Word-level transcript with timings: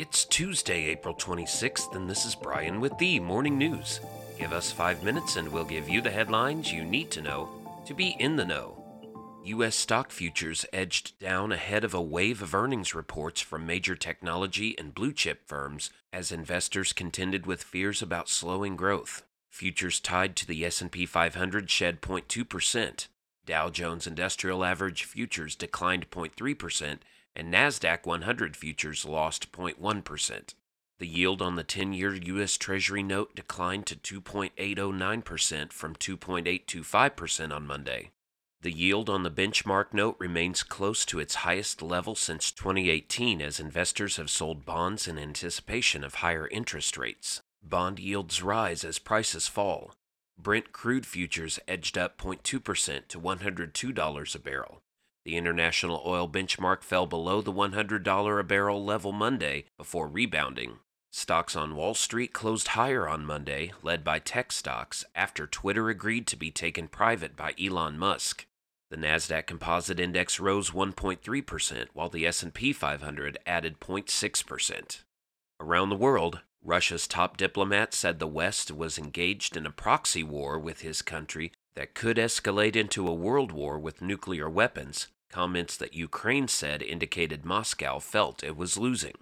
It's 0.00 0.24
Tuesday, 0.24 0.86
April 0.86 1.14
26th, 1.14 1.94
and 1.94 2.08
this 2.08 2.24
is 2.24 2.34
Brian 2.34 2.80
with 2.80 2.96
the 2.96 3.20
Morning 3.20 3.58
News. 3.58 4.00
Give 4.38 4.50
us 4.50 4.72
five 4.72 5.04
minutes 5.04 5.36
and 5.36 5.46
we'll 5.46 5.66
give 5.66 5.90
you 5.90 6.00
the 6.00 6.10
headlines 6.10 6.72
you 6.72 6.84
need 6.84 7.10
to 7.10 7.20
know 7.20 7.50
to 7.84 7.92
be 7.92 8.16
in 8.18 8.36
the 8.36 8.46
know. 8.46 8.82
U.S. 9.44 9.76
stock 9.76 10.10
futures 10.10 10.64
edged 10.72 11.18
down 11.18 11.52
ahead 11.52 11.84
of 11.84 11.92
a 11.92 12.00
wave 12.00 12.40
of 12.40 12.54
earnings 12.54 12.94
reports 12.94 13.42
from 13.42 13.66
major 13.66 13.94
technology 13.94 14.74
and 14.78 14.94
blue 14.94 15.12
chip 15.12 15.46
firms 15.46 15.90
as 16.14 16.32
investors 16.32 16.94
contended 16.94 17.44
with 17.44 17.62
fears 17.62 18.00
about 18.00 18.30
slowing 18.30 18.76
growth. 18.76 19.24
Futures 19.50 20.00
tied 20.00 20.34
to 20.36 20.46
the 20.46 20.64
S&P 20.64 21.04
500 21.04 21.68
shed 21.68 22.00
0.2%. 22.00 23.06
Dow 23.44 23.68
Jones 23.68 24.06
Industrial 24.06 24.64
Average 24.64 25.04
futures 25.04 25.54
declined 25.54 26.10
0.3% 26.10 27.00
and 27.34 27.52
Nasdaq 27.52 28.06
100 28.06 28.56
futures 28.56 29.04
lost 29.04 29.52
0.1%. 29.52 30.54
The 30.98 31.06
yield 31.06 31.40
on 31.40 31.56
the 31.56 31.64
10-year 31.64 32.14
US 32.14 32.58
Treasury 32.58 33.02
note 33.02 33.34
declined 33.34 33.86
to 33.86 34.20
2.809% 34.20 35.72
from 35.72 35.96
2.825% 35.96 37.52
on 37.52 37.66
Monday. 37.66 38.10
The 38.62 38.70
yield 38.70 39.08
on 39.08 39.22
the 39.22 39.30
benchmark 39.30 39.94
note 39.94 40.16
remains 40.18 40.62
close 40.62 41.06
to 41.06 41.18
its 41.18 41.36
highest 41.36 41.80
level 41.80 42.14
since 42.14 42.52
2018 42.52 43.40
as 43.40 43.58
investors 43.58 44.18
have 44.18 44.28
sold 44.28 44.66
bonds 44.66 45.08
in 45.08 45.18
anticipation 45.18 46.04
of 46.04 46.16
higher 46.16 46.46
interest 46.48 46.98
rates. 46.98 47.40
Bond 47.62 47.98
yields 47.98 48.42
rise 48.42 48.84
as 48.84 48.98
prices 48.98 49.48
fall. 49.48 49.92
Brent 50.38 50.72
crude 50.72 51.06
futures 51.06 51.58
edged 51.66 51.96
up 51.96 52.18
0.2% 52.18 53.08
to 53.08 53.18
$102 53.18 54.34
a 54.34 54.38
barrel. 54.38 54.82
The 55.24 55.36
international 55.36 56.02
oil 56.06 56.28
benchmark 56.28 56.82
fell 56.82 57.06
below 57.06 57.40
the 57.42 57.52
$100 57.52 58.40
a 58.40 58.42
barrel 58.42 58.84
level 58.84 59.12
Monday 59.12 59.66
before 59.76 60.08
rebounding. 60.08 60.78
Stocks 61.12 61.56
on 61.56 61.74
Wall 61.74 61.94
Street 61.94 62.32
closed 62.32 62.68
higher 62.68 63.08
on 63.08 63.26
Monday, 63.26 63.72
led 63.82 64.04
by 64.04 64.18
tech 64.18 64.52
stocks, 64.52 65.04
after 65.14 65.46
Twitter 65.46 65.88
agreed 65.88 66.26
to 66.28 66.36
be 66.36 66.50
taken 66.50 66.86
private 66.86 67.36
by 67.36 67.52
Elon 67.60 67.98
Musk. 67.98 68.46
The 68.90 68.96
Nasdaq 68.96 69.46
Composite 69.46 70.00
Index 70.00 70.40
rose 70.40 70.70
1.3%, 70.70 71.88
while 71.92 72.08
the 72.08 72.26
S&P 72.26 72.72
500 72.72 73.38
added 73.46 73.80
0.6%. 73.80 75.02
Around 75.60 75.88
the 75.90 75.96
world, 75.96 76.40
Russia's 76.62 77.06
top 77.06 77.36
diplomat 77.36 77.92
said 77.92 78.18
the 78.18 78.26
West 78.26 78.70
was 78.70 78.98
engaged 78.98 79.56
in 79.56 79.66
a 79.66 79.70
proxy 79.70 80.22
war 80.22 80.58
with 80.58 80.80
his 80.80 81.02
country 81.02 81.52
that 81.76 81.94
could 81.94 82.16
escalate 82.16 82.76
into 82.76 83.06
a 83.06 83.14
world 83.14 83.52
war 83.52 83.78
with 83.78 84.02
nuclear 84.02 84.48
weapons, 84.48 85.08
comments 85.30 85.76
that 85.76 85.94
Ukraine 85.94 86.48
said 86.48 86.82
indicated 86.82 87.44
Moscow 87.44 87.98
felt 87.98 88.42
it 88.42 88.56
was 88.56 88.76
losing. 88.76 89.14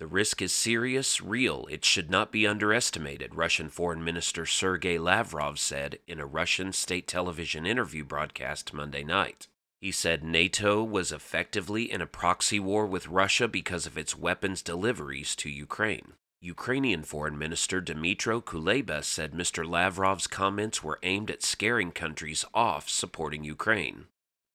The 0.00 0.06
risk 0.08 0.42
is 0.42 0.52
serious, 0.52 1.20
real. 1.20 1.66
It 1.70 1.84
should 1.84 2.10
not 2.10 2.32
be 2.32 2.46
underestimated, 2.46 3.36
Russian 3.36 3.68
Foreign 3.68 4.02
Minister 4.02 4.44
Sergei 4.44 4.98
Lavrov 4.98 5.58
said 5.58 5.98
in 6.08 6.18
a 6.18 6.26
Russian 6.26 6.72
state 6.72 7.06
television 7.06 7.64
interview 7.64 8.04
broadcast 8.04 8.74
Monday 8.74 9.04
night. 9.04 9.46
He 9.80 9.92
said 9.92 10.24
NATO 10.24 10.82
was 10.82 11.12
effectively 11.12 11.90
in 11.90 12.00
a 12.00 12.06
proxy 12.06 12.58
war 12.58 12.86
with 12.86 13.06
Russia 13.06 13.46
because 13.46 13.86
of 13.86 13.96
its 13.96 14.18
weapons 14.18 14.62
deliveries 14.62 15.36
to 15.36 15.48
Ukraine. 15.48 16.14
Ukrainian 16.44 17.04
Foreign 17.04 17.38
Minister 17.38 17.80
Dmytro 17.80 18.44
Kuleba 18.44 19.02
said 19.02 19.32
Mr. 19.32 19.66
Lavrov's 19.66 20.26
comments 20.26 20.84
were 20.84 20.98
aimed 21.02 21.30
at 21.30 21.42
scaring 21.42 21.90
countries 21.90 22.44
off 22.52 22.86
supporting 22.86 23.44
Ukraine. 23.44 24.08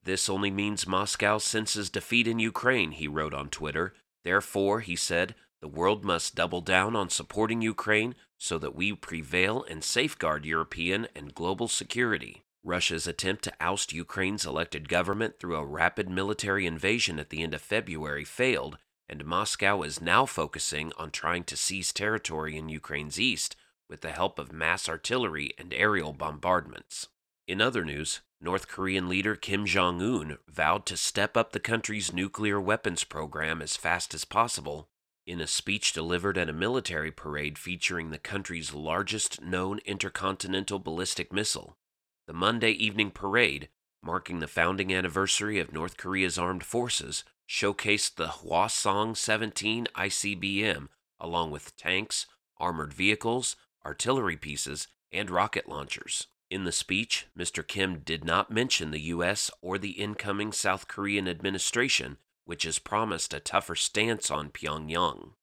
This 0.03 0.29
only 0.29 0.51
means 0.51 0.85
Moscow 0.85 1.39
senses 1.39 1.89
defeat 1.89 2.27
in 2.27 2.37
Ukraine, 2.37 2.91
he 2.91 3.07
wrote 3.07 3.33
on 3.33 3.49
Twitter, 3.49 3.95
Therefore, 4.23 4.81
he 4.81 4.95
said, 4.95 5.33
the 5.61 5.67
world 5.67 6.05
must 6.05 6.35
double 6.35 6.61
down 6.61 6.95
on 6.95 7.09
supporting 7.09 7.63
Ukraine 7.63 8.13
so 8.37 8.59
that 8.59 8.75
we 8.75 8.93
prevail 8.93 9.65
and 9.67 9.83
safeguard 9.83 10.45
European 10.45 11.07
and 11.15 11.33
global 11.33 11.67
security. 11.67 12.43
Russia's 12.63 13.07
attempt 13.07 13.43
to 13.45 13.53
oust 13.59 13.93
Ukraine's 13.93 14.45
elected 14.45 14.89
government 14.89 15.39
through 15.39 15.55
a 15.55 15.65
rapid 15.65 16.07
military 16.07 16.67
invasion 16.67 17.17
at 17.17 17.31
the 17.31 17.41
end 17.41 17.55
of 17.55 17.61
February 17.61 18.25
failed, 18.25 18.77
and 19.09 19.25
Moscow 19.25 19.81
is 19.81 20.01
now 20.01 20.25
focusing 20.25 20.91
on 20.97 21.11
trying 21.11 21.43
to 21.45 21.57
seize 21.57 21.91
territory 21.91 22.55
in 22.55 22.69
Ukraine's 22.69 23.19
east 23.19 23.55
with 23.89 24.01
the 24.01 24.11
help 24.11 24.37
of 24.37 24.53
mass 24.53 24.87
artillery 24.87 25.51
and 25.57 25.73
aerial 25.73 26.13
bombardments. 26.13 27.07
In 27.47 27.59
other 27.59 27.83
news, 27.83 28.21
North 28.39 28.67
Korean 28.67 29.09
leader 29.09 29.35
Kim 29.35 29.65
Jong 29.65 30.01
un 30.01 30.37
vowed 30.47 30.85
to 30.85 30.95
step 30.95 31.35
up 31.35 31.51
the 31.51 31.59
country's 31.59 32.13
nuclear 32.13 32.61
weapons 32.61 33.03
program 33.03 33.61
as 33.61 33.75
fast 33.75 34.13
as 34.13 34.23
possible 34.23 34.87
in 35.29 35.41
a 35.41 35.47
speech 35.47 35.93
delivered 35.93 36.37
at 36.37 36.49
a 36.49 36.53
military 36.53 37.11
parade 37.11 37.57
featuring 37.57 38.09
the 38.09 38.17
country's 38.17 38.73
largest 38.73 39.41
known 39.41 39.79
intercontinental 39.85 40.79
ballistic 40.79 41.31
missile. 41.31 41.77
The 42.25 42.33
Monday 42.33 42.71
evening 42.71 43.11
parade, 43.11 43.69
marking 44.01 44.39
the 44.39 44.47
founding 44.47 44.91
anniversary 44.91 45.59
of 45.59 45.71
North 45.71 45.97
Korea's 45.97 46.39
armed 46.39 46.63
forces, 46.63 47.23
showcased 47.49 48.15
the 48.15 48.27
Hwasong 48.27 49.17
17 49.17 49.87
ICBM 49.95 50.87
along 51.19 51.51
with 51.51 51.75
tanks, 51.75 52.25
armored 52.57 52.93
vehicles, 52.93 53.55
artillery 53.85 54.37
pieces, 54.37 54.87
and 55.11 55.29
rocket 55.29 55.67
launchers. 55.67 56.27
In 56.49 56.63
the 56.63 56.71
speech, 56.71 57.27
Mr. 57.37 57.65
Kim 57.65 57.99
did 57.99 58.23
not 58.23 58.51
mention 58.51 58.91
the 58.91 59.01
U.S. 59.01 59.51
or 59.61 59.77
the 59.77 59.91
incoming 59.91 60.51
South 60.51 60.87
Korean 60.87 61.27
administration, 61.27 62.17
which 62.45 62.63
has 62.63 62.79
promised 62.79 63.33
a 63.33 63.39
tougher 63.39 63.75
stance 63.75 64.31
on 64.31 64.49
Pyongyang. 64.49 65.33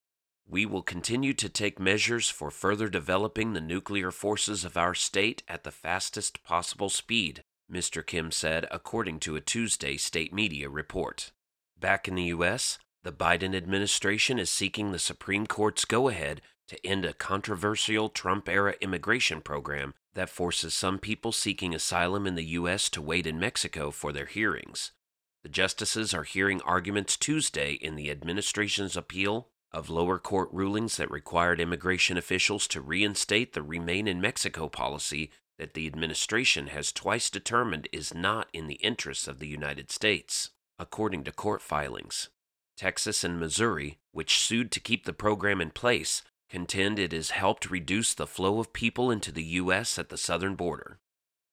We 0.49 0.67
will 0.67 0.83
continue 0.83 1.35
to 1.35 1.49
take 1.49 1.79
measures 1.81 2.29
for 2.29 2.51
further 2.51 2.89
developing 2.89 3.53
the 3.53 3.61
nuclear 3.61 4.11
forces 4.11 4.65
of 4.65 4.77
our 4.77 4.95
state 4.95 5.43
at 5.49 5.65
the 5.65 5.73
fastest 5.73 6.43
possible 6.45 6.89
speed, 6.89 7.43
Mr. 7.71 8.05
Kim 8.05 8.31
said, 8.31 8.67
according 8.71 9.19
to 9.21 9.37
a 9.37 9.41
Tuesday 9.41 9.97
state 9.97 10.33
media 10.33 10.69
report. 10.69 11.33
Back 11.87 12.09
in 12.09 12.17
the 12.17 12.25
U.S., 12.25 12.81
the 13.05 13.13
Biden 13.13 13.55
administration 13.55 14.41
is 14.41 14.51
seeking 14.51 14.91
the 14.91 14.99
Supreme 14.99 15.47
Court's 15.47 15.85
go 15.85 16.09
ahead 16.09 16.43
to 16.67 16.85
end 16.85 17.05
a 17.05 17.13
controversial 17.13 18.09
Trump 18.09 18.49
era 18.49 18.75
immigration 18.81 19.41
program 19.41 19.95
that 20.15 20.29
forces 20.29 20.75
some 20.75 20.99
people 20.99 21.31
seeking 21.31 21.73
asylum 21.77 22.27
in 22.27 22.35
the 22.35 22.57
U.S. 22.59 22.89
to 22.89 23.01
wait 23.01 23.25
in 23.25 23.39
Mexico 23.39 23.93
for 23.93 24.13
their 24.13 24.27
hearings. 24.27 24.91
The 25.45 25.49
justices 25.49 26.13
are 26.13 26.25
hearing 26.25 26.61
arguments 26.63 27.17
Tuesday 27.17 27.75
in 27.75 27.95
the 27.95 28.11
administration's 28.11 28.97
appeal 28.97 29.51
of 29.71 29.89
lower 29.89 30.19
court 30.19 30.49
rulings 30.51 30.97
that 30.97 31.09
required 31.09 31.61
immigration 31.61 32.17
officials 32.17 32.67
to 32.67 32.81
reinstate 32.81 33.53
the 33.53 33.63
Remain 33.63 34.09
in 34.09 34.21
Mexico 34.21 34.69
policy 34.69 35.31
that 35.57 35.75
the 35.75 35.87
administration 35.87 36.67
has 36.67 36.91
twice 36.91 37.31
determined 37.31 37.89
is 37.93 38.13
not 38.13 38.49
in 38.53 38.67
the 38.67 38.83
interests 38.83 39.29
of 39.29 39.39
the 39.39 39.47
United 39.47 39.93
States, 39.93 40.51
according 40.79 41.25
to 41.25 41.33
court 41.33 41.63
filings. 41.63 42.29
Texas 42.77 43.25
and 43.25 43.41
Missouri, 43.41 43.99
which 44.13 44.39
sued 44.39 44.71
to 44.73 44.81
keep 44.81 45.05
the 45.05 45.13
program 45.13 45.61
in 45.61 45.71
place, 45.71 46.23
contend 46.49 46.99
it 46.99 47.13
has 47.13 47.31
helped 47.31 47.71
reduce 47.71 48.15
the 48.15 48.27
flow 48.27 48.59
of 48.59 48.73
people 48.73 49.11
into 49.11 49.33
the 49.33 49.45
U.S. 49.45 49.99
at 49.99 50.09
the 50.09 50.19
southern 50.19 50.55
border. 50.55 50.99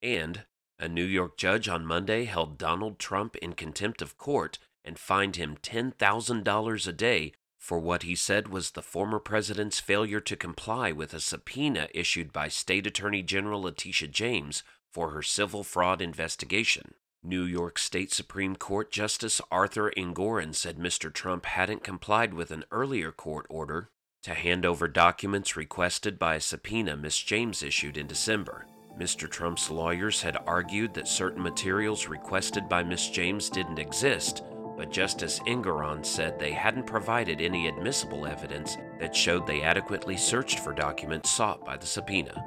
And 0.02 0.46
a 0.78 0.88
New 0.88 1.06
York 1.06 1.38
judge 1.38 1.70
on 1.70 1.86
Monday 1.86 2.26
held 2.26 2.58
Donald 2.58 3.00
Trump 3.00 3.36
in 3.38 3.54
contempt 3.54 4.02
of 4.02 4.18
court 4.18 4.60
and 4.84 5.00
fined 5.00 5.38
him 5.38 5.56
$10,000 5.56 6.88
a 6.88 6.92
day 6.92 7.34
for 7.58 7.80
what 7.80 8.04
he 8.04 8.14
said 8.14 8.50
was 8.50 8.72
the 8.72 8.82
former 8.82 9.20
president's 9.20 9.80
failure 9.80 10.20
to 10.20 10.36
comply 10.36 10.92
with 10.92 11.14
a 11.14 11.22
subpoena 11.22 11.88
issued 11.94 12.34
by 12.34 12.50
State 12.50 12.86
Attorney 12.86 13.24
General 13.24 13.62
Letitia 13.62 14.10
James 14.10 14.64
for 14.92 15.12
her 15.12 15.22
civil 15.22 15.64
fraud 15.64 16.02
investigation. 16.02 16.94
New 17.26 17.44
York 17.44 17.80
State 17.80 18.12
Supreme 18.12 18.58
Court 18.58 18.92
Justice 18.92 19.40
Arthur 19.50 19.94
Engoron 19.96 20.54
said 20.54 20.78
Mr. 20.78 21.12
Trump 21.12 21.46
hadn't 21.46 21.82
complied 21.82 22.34
with 22.34 22.52
an 22.52 22.66
earlier 22.70 23.14
court 23.14 23.46
order 23.50 23.90
to 24.24 24.34
hand 24.34 24.66
over 24.66 24.90
documents 24.90 25.56
requested 25.56 26.20
by 26.20 26.36
a 26.36 26.42
subpoena 26.42 26.98
Ms. 26.98 27.18
James 27.20 27.64
issued 27.64 27.96
in 27.96 28.08
December. 28.08 28.66
Mr. 29.00 29.30
Trump's 29.30 29.70
lawyers 29.70 30.22
had 30.22 30.36
argued 30.46 30.94
that 30.94 31.08
certain 31.08 31.42
materials 31.42 32.10
requested 32.10 32.68
by 32.68 32.84
Ms. 32.84 33.10
James 33.10 33.50
didn't 33.50 33.80
exist, 33.80 34.44
but 34.76 34.92
Justice 34.92 35.40
Engoron 35.48 36.06
said 36.06 36.38
they 36.38 36.52
hadn't 36.52 36.86
provided 36.86 37.40
any 37.40 37.70
admissible 37.70 38.26
evidence 38.26 38.76
that 39.00 39.16
showed 39.16 39.48
they 39.48 39.62
adequately 39.62 40.18
searched 40.18 40.60
for 40.60 40.74
documents 40.74 41.32
sought 41.32 41.64
by 41.64 41.78
the 41.78 41.86
subpoena. 41.86 42.44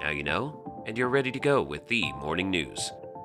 Now 0.00 0.10
you 0.10 0.24
know, 0.24 0.82
and 0.88 0.98
you're 0.98 1.08
ready 1.08 1.30
to 1.30 1.38
go 1.38 1.62
with 1.62 1.86
the 1.86 2.12
morning 2.14 2.50
news. 2.50 2.90